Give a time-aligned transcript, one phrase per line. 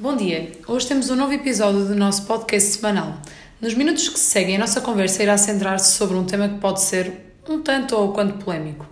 [0.00, 0.52] Bom dia!
[0.68, 3.20] Hoje temos um novo episódio do nosso podcast semanal.
[3.60, 6.82] Nos minutos que se seguem, a nossa conversa irá centrar-se sobre um tema que pode
[6.82, 8.86] ser um tanto ou quanto polémico.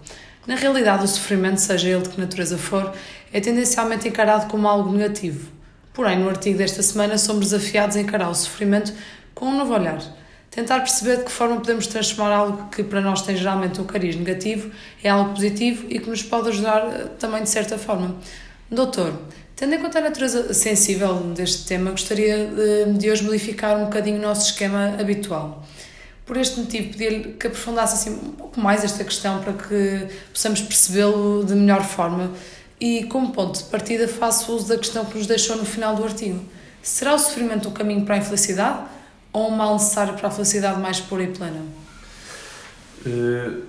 [0.49, 2.93] Na realidade, o sofrimento, seja ele de que natureza for,
[3.33, 5.49] é tendencialmente encarado como algo negativo.
[5.95, 8.93] Porém, no artigo desta semana, somos desafiados a encarar o sofrimento
[9.33, 10.03] com um novo olhar.
[10.51, 14.17] Tentar perceber de que forma podemos transformar algo que para nós tem geralmente um cariz
[14.17, 14.73] negativo
[15.05, 18.17] em algo positivo e que nos pode ajudar eh, também de certa forma.
[18.69, 19.13] Doutor,
[19.57, 24.19] tendo em conta a natureza sensível deste tema, gostaria de, de hoje modificar um bocadinho
[24.19, 25.65] o nosso esquema habitual.
[26.27, 30.61] Por este motivo, pedir-lhe que aprofundasse assim, um pouco mais esta questão para que possamos
[30.61, 32.33] percebê-lo de melhor forma.
[32.79, 36.05] E, como ponto de partida, faço uso da questão que nos deixou no final do
[36.05, 36.45] artigo.
[36.83, 38.87] Será o sofrimento um caminho para a infelicidade
[39.33, 41.63] ou um mal necessário para a felicidade mais pura e plena?
[43.07, 43.63] Uh,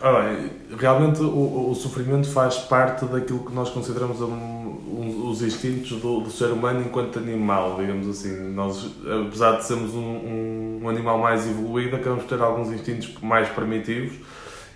[0.00, 0.38] ora,
[0.78, 6.20] realmente o, o, sofrimento faz parte daquilo que nós consideramos um, um, os instintos do,
[6.20, 8.52] do, ser humano enquanto animal, digamos assim.
[8.52, 8.90] Nós,
[9.26, 14.14] apesar de sermos um, um animal mais evoluído, acabamos de ter alguns instintos mais primitivos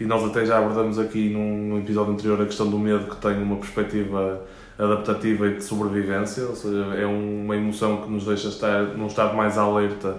[0.01, 3.17] e nós até já abordamos aqui num, num episódio anterior a questão do medo que
[3.17, 4.43] tem uma perspectiva
[4.79, 9.37] adaptativa e de sobrevivência, ou seja, é uma emoção que nos deixa estar num estado
[9.37, 10.17] mais alerta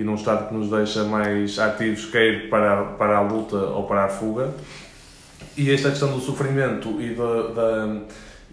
[0.00, 4.06] e num estado que nos deixa mais ativos, quer para, para a luta ou para
[4.06, 4.50] a fuga.
[5.58, 8.00] E esta questão do sofrimento e da, da,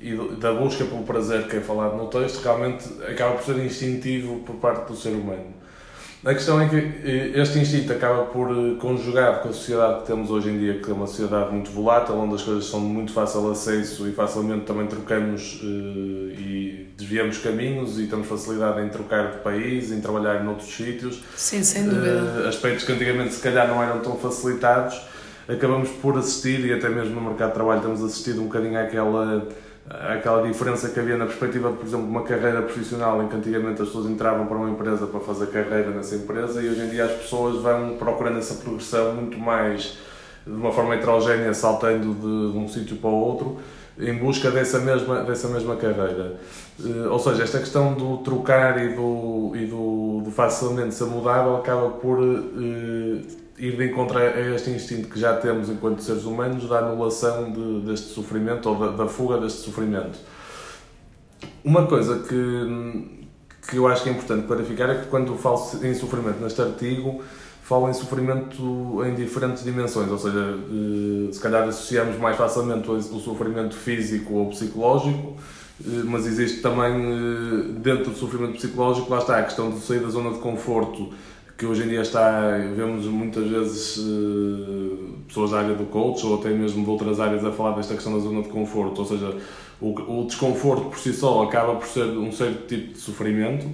[0.02, 4.42] e da busca pelo prazer que é falado no texto realmente acaba por ser instintivo
[4.42, 5.54] por parte do ser humano.
[6.26, 10.08] A questão é que eh, este instinto acaba por eh, conjugar com a sociedade que
[10.08, 12.88] temos hoje em dia, que é uma sociedade muito volátil, onde as coisas são de
[12.88, 18.90] muito fácil acesso e facilmente também trocamos uh, e desviamos caminhos e temos facilidade em
[18.90, 21.24] trocar de país, em trabalhar noutros sítios.
[21.36, 22.44] Sim, sem dúvida.
[22.44, 25.00] Uh, aspectos que antigamente se calhar não eram tão facilitados.
[25.48, 29.48] Acabamos por assistir, e até mesmo no mercado de trabalho temos assistido um bocadinho àquela
[29.90, 33.82] aquela diferença que havia na perspectiva de, por exemplo, uma carreira profissional em que antigamente
[33.82, 37.06] as pessoas entravam para uma empresa para fazer carreira nessa empresa e hoje em dia
[37.06, 39.98] as pessoas vão procurando essa progressão muito mais
[40.46, 43.58] de uma forma heterogénea, saltando de, de um sítio para o outro
[44.00, 46.36] em busca dessa mesma, dessa mesma carreira.
[46.80, 51.58] Uh, ou seja, esta questão do trocar e do, e do, do facilmente ser mudável
[51.58, 53.22] acaba por uh,
[53.58, 57.82] ir de encontro a este instinto que já temos enquanto seres humanos da anulação de,
[57.82, 60.20] deste sofrimento ou da, da, fuga deste sofrimento.
[61.64, 63.28] Uma coisa que,
[63.68, 67.24] que eu acho que é importante clarificar é que quando falo em sofrimento neste artigo,
[67.64, 73.20] falo em sofrimento em diferentes dimensões, ou seja, eh, se calhar associamos mais facilmente o
[73.20, 75.36] sofrimento físico ou psicológico,
[75.86, 80.00] eh, mas existe também eh, dentro do sofrimento psicológico, lá está a questão de sair
[80.00, 81.10] da zona de conforto
[81.58, 86.36] que hoje em dia está, vemos muitas vezes uh, pessoas da área do coach ou
[86.36, 89.36] até mesmo de outras áreas a falar desta questão da zona de conforto, ou seja,
[89.82, 93.68] o, o desconforto por si só acaba por ser um certo tipo de sofrimento,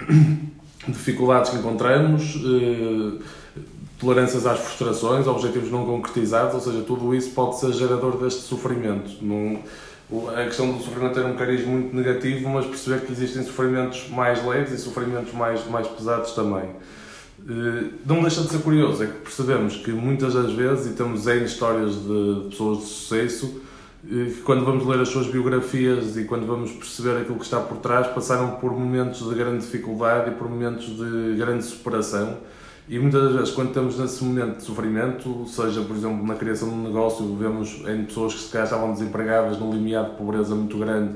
[0.88, 3.20] dificuldades que encontramos, uh,
[3.98, 9.10] tolerâncias às frustrações, objetivos não concretizados, ou seja, tudo isso pode ser gerador deste sofrimento.
[9.20, 9.58] Num,
[10.34, 14.42] a questão do sofrimento ter um cariz muito negativo, mas perceber que existem sofrimentos mais
[14.44, 16.64] leves e sofrimentos mais, mais pesados também.
[17.48, 21.26] Eh, não deixa de ser curioso, é que percebemos que muitas das vezes, e temos
[21.26, 23.60] N histórias de pessoas de sucesso,
[24.04, 27.60] eh, que quando vamos ler as suas biografias e quando vamos perceber aquilo que está
[27.60, 32.36] por trás, passaram por momentos de grande dificuldade e por momentos de grande superação.
[32.88, 36.68] E muitas das vezes, quando estamos nesse momento de sofrimento, seja, por exemplo, na criação
[36.68, 40.56] de um negócio, vemos em pessoas que se calhar estavam desempregadas num limiar de pobreza
[40.56, 41.14] muito grande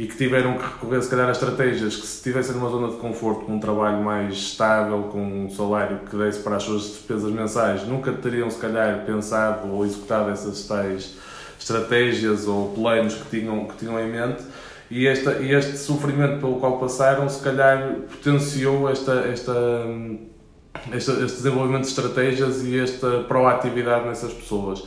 [0.00, 2.96] e que tiveram que recorrer, se calhar, a estratégias que, se estivessem numa zona de
[2.96, 7.30] conforto, com um trabalho mais estável, com um salário que desse para as suas despesas
[7.30, 11.16] mensais, nunca teriam, se calhar, pensado ou executado essas tais
[11.58, 14.42] estratégias ou planos que tinham, que tinham em mente.
[14.90, 19.52] E, esta, e este sofrimento pelo qual passaram, se calhar, potenciou esta, esta,
[20.92, 24.84] este, este desenvolvimento de estratégias e esta proatividade nessas pessoas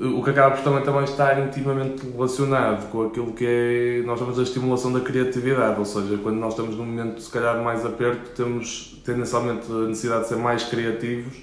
[0.00, 4.38] o que acaba por também, também estar intimamente relacionado com aquilo que é, nós chamamos
[4.38, 8.30] a estimulação da criatividade, ou seja, quando nós estamos num momento se calhar mais aperto,
[8.30, 11.34] temos tendencialmente a necessidade de ser mais criativos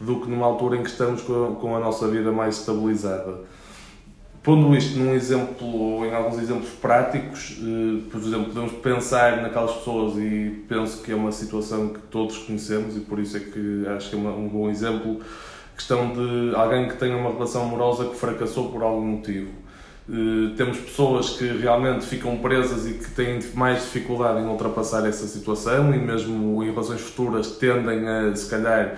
[0.00, 3.40] do que numa altura em que estamos com a, com a nossa vida mais estabilizada.
[4.46, 10.16] Pondo isto num exemplo, em alguns exemplos práticos, eh, por exemplo, podemos pensar naquelas pessoas
[10.18, 14.08] e penso que é uma situação que todos conhecemos e por isso é que acho
[14.08, 15.20] que é um bom exemplo
[15.74, 19.50] questão de alguém que tenha uma relação amorosa que fracassou por algum motivo.
[20.08, 25.26] Uh, temos pessoas que realmente ficam presas e que têm mais dificuldade em ultrapassar essa
[25.26, 28.96] situação e mesmo em relações futuras tendem a, se calhar,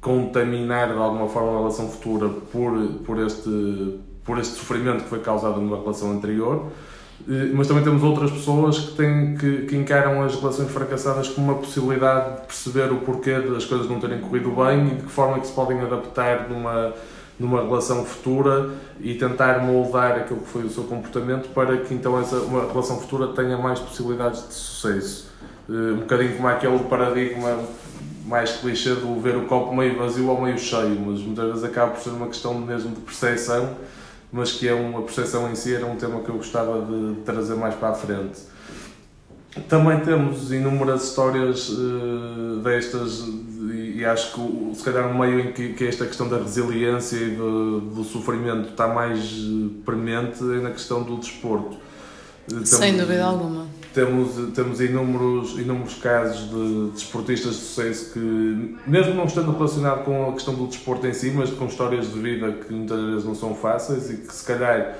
[0.00, 2.72] contaminar de alguma forma a relação futura por,
[3.04, 6.66] por, este, por este sofrimento que foi causado numa relação anterior.
[7.26, 11.50] eh, mas também temos outras pessoas que, têm, que, que, encaram as relações fracassadas como
[11.50, 15.10] uma possibilidade de perceber o porquê das coisas não terem corrido bem e de que
[15.10, 16.92] forma é que se podem adaptar numa,
[17.40, 18.68] numa relação futura
[19.00, 23.00] e tentar moldar aquilo que foi o seu comportamento para que então essa uma relação
[23.00, 25.30] futura tenha mais possibilidades de sucesso.
[25.70, 27.58] Eh, um bocadinho como aquele paradigma
[28.26, 31.92] mais clichê de ver o copo meio vazio ou meio cheio, mas muitas vezes acaba
[31.92, 33.74] por ser uma questão mesmo de percepção,
[34.32, 37.54] mas que é uma percepção em si, era um tema que eu gostava de trazer
[37.54, 38.38] mais para a frente.
[39.68, 43.24] Também temos inúmeras histórias uh, destas,
[43.72, 47.30] e, acho que se calhar no meio em que, que esta questão da resiliência e
[47.34, 51.76] do, do sofrimento está mais uh, premente é na questão do desporto.
[52.64, 59.24] Sem dúvida alguma temos, temos inúmeros, inúmeros casos de desportistas de, sucesso que, mesmo não
[59.24, 62.72] estando relacionado com a questão do desporto em si, mas com histórias de vida que
[62.72, 64.96] muitas vezes não são fáceis e que se calhar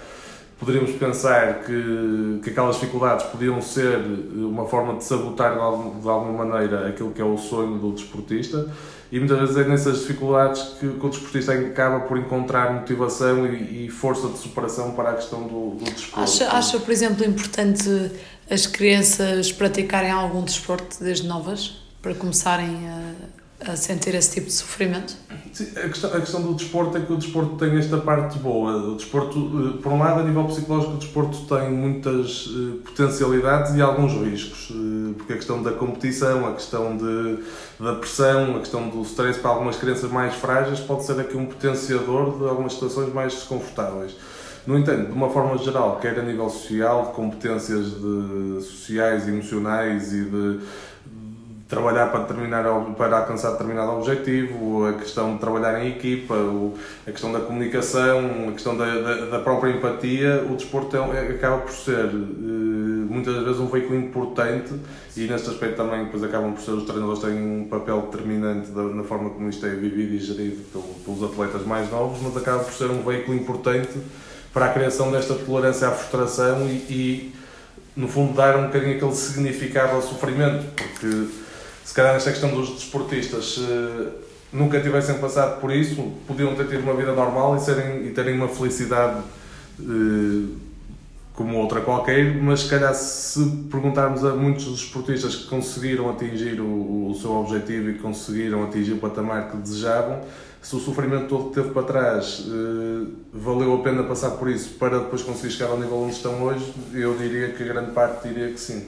[0.59, 3.99] poderíamos pensar que, que aquelas dificuldades podiam ser
[4.35, 8.67] uma forma de sabotar de alguma maneira aquilo que é o sonho do desportista
[9.11, 13.87] e muitas vezes é nessas dificuldades que, que o desportista acaba por encontrar motivação e,
[13.87, 16.21] e, força de superação para a questão do, do desporto.
[16.21, 18.11] Acha, acha, por exemplo, importante
[18.51, 24.53] as crianças praticarem algum desporto desde novas para começarem a, a sentir esse tipo de
[24.53, 25.15] sofrimento?
[25.53, 28.93] Sim, a questão, a questão do desporto é que o desporto tem esta parte boa.
[28.93, 33.75] O desporto, eh, por um lado, a nível psicológico, o desporto tem muitas uh, potencialidades
[33.75, 37.39] e alguns riscos, uh, porque a questão da competição, a questão de,
[37.81, 41.47] da pressão, a questão do stress para algumas crianças mais frágeis pode ser aqui um
[41.47, 44.15] potenciador de algumas situações mais desconfortáveis.
[44.67, 50.13] No entanto, de uma forma geral, quer a nível social, de competências de, sociais, emocionais
[50.13, 50.61] e de
[51.69, 52.65] trabalhar para, determinar,
[52.97, 56.35] para alcançar determinado objetivo, a questão de trabalhar em equipa,
[57.07, 61.31] a questão da comunicação, a questão da, da, da própria empatia, o desporto é, é,
[61.31, 64.73] acaba por ser eh, muitas vezes um veículo importante
[65.15, 69.03] e neste aspecto também depois acabam por ser os treinadores têm um papel determinante na
[69.03, 70.63] forma como isto é vivido e gerido
[71.05, 73.93] pelos atletas mais novos, mas acaba por ser um veículo importante
[74.53, 77.35] para a criação desta tolerância à frustração e, e,
[77.97, 81.29] no fundo, dar um bocadinho aquele significado ao sofrimento, porque
[81.85, 84.09] se calhar nesta questão dos desportistas, se
[84.53, 85.97] nunca tivessem passado por isso,
[86.27, 89.23] podiam ter tido uma vida normal e, serem, e terem uma felicidade
[89.81, 90.68] eh,
[91.39, 96.61] como outra qualquer, mas se calhar se perguntarmos a muitos dos desportistas que conseguiram atingir
[96.61, 100.21] o, o seu objetivo e conseguiram atingir o patamar que desejavam,
[100.61, 104.71] se o sofrimento todo que teve para trás eh, valeu a pena passar por isso
[104.81, 108.27] para depois conseguir chegar ao nível onde estão hoje, eu diria que a grande parte
[108.27, 108.85] diria que sim.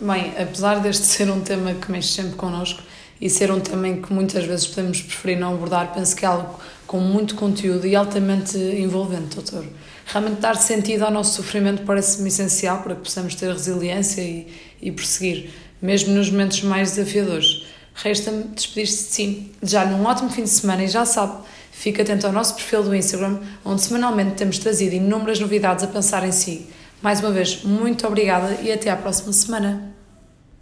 [0.00, 2.82] Bem, apesar deste ser um tema que mexe sempre connosco
[3.20, 6.28] e ser um tema em que muitas vezes podemos preferir não abordar, penso que é
[6.28, 9.64] algo com muito conteúdo e altamente envolvente, doutor.
[10.06, 14.46] Realmente dar sentido ao nosso sofrimento parece-me essencial para que possamos ter resiliência e,
[14.80, 15.50] e prosseguir,
[15.80, 17.66] mesmo nos momentos mais desafiadores.
[17.94, 22.26] Resta-me despedir-se de si, desejar-lhe um ótimo fim de semana e já sabe, fique atento
[22.26, 26.66] ao nosso perfil do Instagram, onde semanalmente temos trazido inúmeras novidades a pensar em si.
[27.02, 29.91] Mais uma vez, muito obrigada e até à próxima semana.